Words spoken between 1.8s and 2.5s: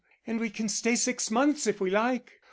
like."